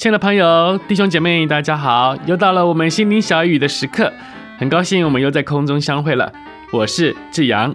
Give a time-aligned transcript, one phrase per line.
[0.00, 2.16] 亲爱的朋友、弟兄姐妹，大家好！
[2.24, 4.10] 又到了我们心灵小语的时刻，
[4.56, 6.32] 很高兴我们又在空中相会了。
[6.72, 7.74] 我是志阳。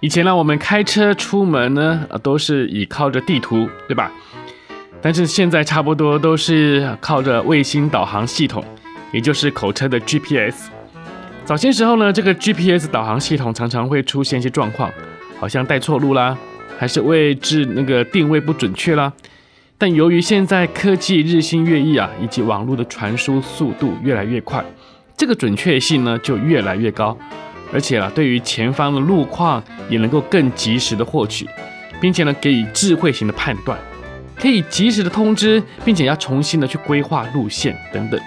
[0.00, 4.10] 以前呢，我们开车出门呢，都是倚靠着地图，对吧？
[5.02, 8.64] 但是现在差不多都是靠着卫星导航系统，
[9.12, 10.70] 也就是口称的 GPS。
[11.44, 14.90] 早些时候呢，这个 GPS 导航系统常常会出现一些状况，
[15.38, 16.34] 好像带错路啦，
[16.78, 19.12] 还是位置那个定位不准确啦。
[19.80, 24.62] 但由于现在科技日新月异啊，以及网络的传输速度越来越快，
[25.16, 27.16] 这个准确性呢就越来越高。
[27.72, 31.48] 而且啊，对于前方的路况也能够更及时的获取，
[31.98, 33.78] 并且呢，给予智慧型的判断，
[34.36, 38.20] 可以及时的通知，并且要重新的去规划路线等等，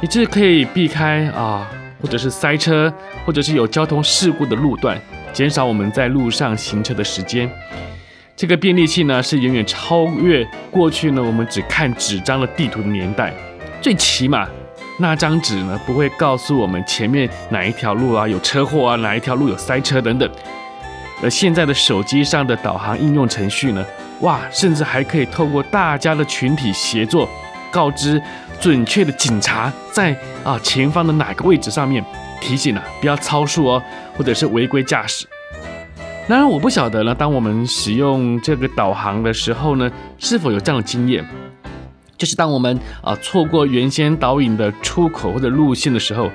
[0.00, 2.90] 以致可以避开啊，或者是塞车，
[3.26, 4.98] 或者是有交通事故的路段，
[5.34, 7.50] 减少我们在路上行车的时间。
[8.40, 13.34] 这个便利器呢，是远远超越过去呢，我们只看纸张的地图的年代，
[13.82, 14.48] 最起码。
[14.98, 20.26] 那张纸呢，不会告诉我们前面哪一条路啊有车祸啊，哪一条路有塞车等等。
[21.22, 23.84] 而现在的手机上的导航应用程序呢，
[24.20, 27.28] 哇，甚至还可以透过大家的群体协作，
[27.70, 28.18] 告知
[28.58, 32.02] 准确的警察在啊前方的哪个位置上面，
[32.40, 33.82] 提醒啊不要超速哦，
[34.16, 35.26] 或者是违规驾驶。
[36.30, 41.28] 当然，我不晓得呢，当我们使用这个导航的时候呢，是否有这样的经验？
[42.16, 46.30] 就是当我们啊错过原先导引的出口或者路线的时候，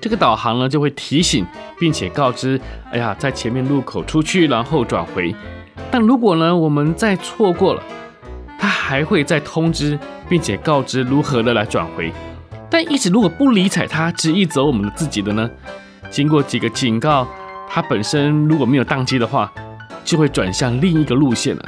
[0.00, 1.44] 这个导航呢就会提醒，
[1.78, 2.58] 并且告知，
[2.90, 5.34] 哎呀，在前面路口出去，然后转回。
[5.90, 7.82] 但如果呢我们再错过了，
[8.58, 12.10] 它还会再通知，并且告知如何的来转回。
[12.70, 15.50] 但一直如果不理睬它，执意走我们的自己的呢，
[16.08, 17.28] 经过几个警告，
[17.74, 19.50] 它本身如果没有宕机的话，
[20.04, 21.62] 就会转向另一个路线了。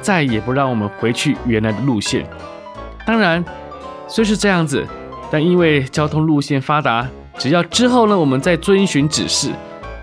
[0.00, 2.24] 再也不让我们回去原来的路线。
[3.04, 3.44] 当然，
[4.06, 4.86] 虽是这样子，
[5.28, 9.50] 但因为交通路线发达，只要之后呢，我们再遵循指示，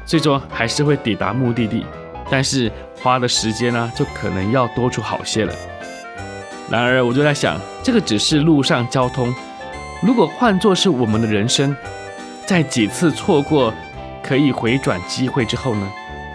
[0.06, 1.86] 最终还是会抵达目的地。
[2.30, 2.70] 但是
[3.02, 5.54] 花的时间呢，就可能要多出好些了。
[6.70, 9.34] 然而，我就在想，这个只是路上交通，
[10.02, 11.74] 如果换作是我们的人生，
[12.46, 13.74] 在几次错过
[14.24, 15.92] 可以回转机会之后呢，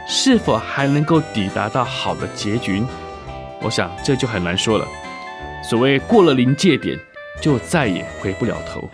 [0.06, 2.82] 是否还能够抵达到好的结局？
[3.62, 4.86] 我想这就很难说了。
[5.62, 6.96] 所谓过了临界点，
[7.42, 8.88] 就再也回不了头。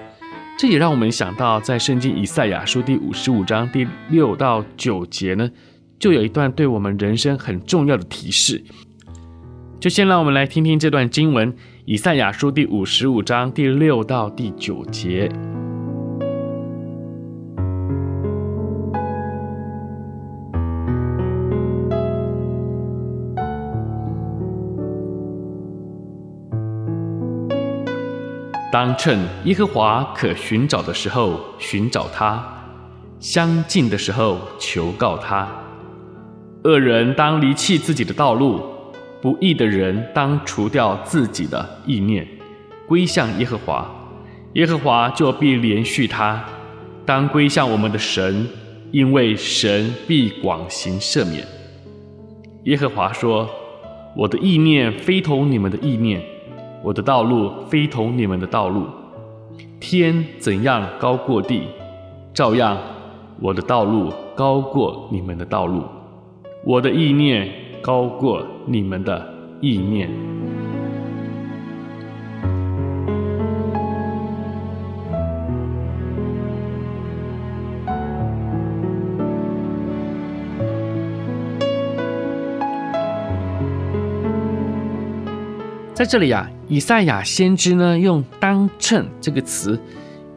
[0.57, 5.51] 这也让我们想到，在圣经以赛亚书第五十五章第六到九节呢，
[5.99, 8.65] 就有一段对我们人生很重要的提示。
[9.81, 15.29] 就先让我们来听听这段经文：以赛亚书第五十五章第六到第九节。
[28.75, 32.45] 当趁耶和华可寻找的时候寻找他，
[33.21, 35.49] 相近的时候求告他。
[36.65, 38.61] 恶人当离弃自己的道路，
[39.23, 42.27] 不义的人当除掉自己的意念，
[42.89, 43.89] 归向耶和华，
[44.55, 46.45] 耶和华就必怜恤他。
[47.07, 48.45] 当归向我们的神，
[48.91, 51.47] 因为神必广行赦免。
[52.65, 53.49] 耶和华说
[54.19, 56.21] ：“我的意念非同你们的意念。”
[56.85, 58.85] 我的道路非同你们的道路，
[59.81, 61.63] 天怎样高过地，
[62.35, 62.77] 照样
[63.41, 65.83] 我的道路高过你们的道路，
[66.63, 67.51] 我的意念
[67.81, 69.27] 高过你们的
[69.63, 70.11] 意念。
[85.95, 89.79] 在这里、啊，以赛亚先知呢用“当趁”这个词，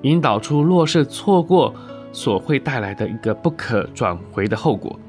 [0.03, 1.73] 引导出若是错过
[2.13, 4.99] 所会带来的一个不可转回的后果。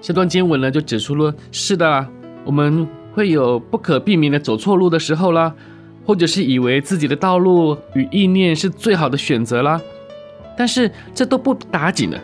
[0.00, 2.06] 这段经文呢就指出了：是的，
[2.44, 5.52] 我们会有不可避免的走错路的时候啦，
[6.06, 9.80] 或者是以为自己的道路与意念是最好的选择啦。
[10.56, 12.20] 但是这都不打紧的，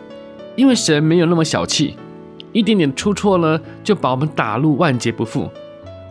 [0.55, 1.97] 因为神没有那么小气，
[2.53, 5.49] 一点点出错呢就把我们打入万劫不复。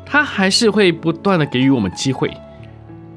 [0.07, 2.31] 他还是会不断的给予我们机会。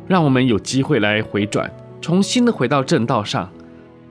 [0.07, 1.71] 让我们有机会来回转，
[2.01, 3.47] 重新的回到正道上。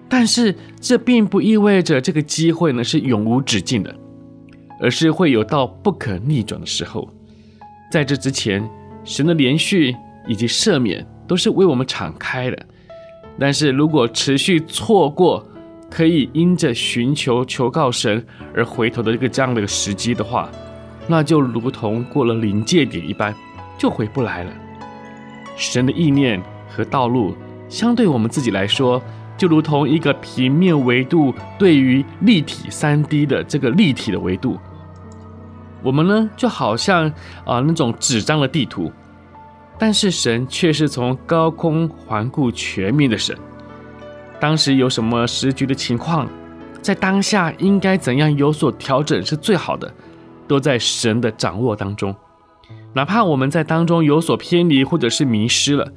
[0.08, 3.94] 但是这并不意味着这个机会呢是永无止境的，
[4.80, 7.06] 而是会有到不可逆转的时候。
[7.90, 8.66] 在这之前，
[9.02, 9.94] 神的连续
[10.26, 12.66] 以及赦免都是为我们敞开的。
[13.38, 15.46] 但是如果持续错过
[15.90, 20.50] 可以因着寻求求告神而回头的这个这样的一个时机的话，
[21.08, 23.34] 那就如同过了临界点一般，
[23.76, 24.52] 就回不来了。
[25.56, 27.34] 神的意念和道路，
[27.68, 29.02] 相对我们自己来说，
[29.36, 34.58] 就如同一个平面维度对于立体三 D 的这个立体的维度。
[35.82, 37.10] 我们呢，就好像
[37.44, 38.92] 啊、那种纸张的地图，
[39.78, 43.36] 但是神却是从高空环顾全面的神。
[44.40, 46.28] 当时有什么时局的情况，
[46.82, 49.92] 在当下应该怎样有所调整是最好的，
[50.48, 52.16] 都在神的掌握当中。
[52.94, 55.92] 哪怕我们在当中有所偏离，或者是迷失了，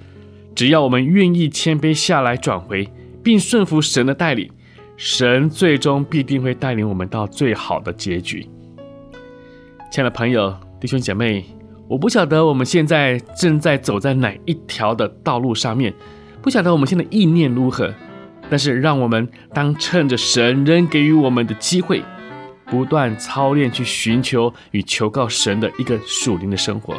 [0.53, 2.87] 只要我们愿意谦卑下来转回，
[3.23, 4.51] 并顺服神的带领，
[4.97, 8.47] 神最终必定会带领我们到最好的结局。
[9.89, 11.45] 亲爱的朋友、弟兄姐妹，
[11.87, 15.93] 我不晓得我们现在正在走在哪一条的道路上面，
[16.41, 17.93] 不晓得我们现在意念如何，
[18.49, 22.03] 但是让我们当趁着神仍给予我们的机会。
[22.71, 26.95] 不断操练去寻求与求告神的一个属灵的生活，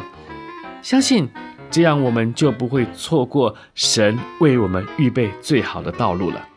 [0.83, 1.27] 相信
[1.71, 6.47] 这样我们就不会错过神为我们预备最好的道路了。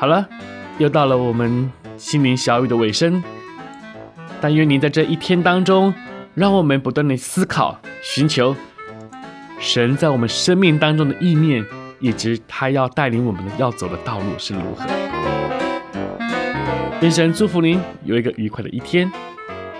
[0.00, 0.26] 好了，
[0.78, 3.22] 又到了我们心灵小语的尾声，
[4.40, 5.92] 但愿您在这一天当中，
[6.34, 8.56] 让我们不断的思考、寻求
[9.60, 11.62] 神在我们生命当中的意念，
[12.00, 14.86] 以及他要带领我们的要走的道路是如何。
[17.00, 19.08] 愿神祝福您有一个愉快的一天。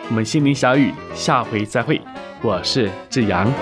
[0.08, 2.00] 我们心灵小雨，下回再会。
[2.40, 3.52] 我是志阳。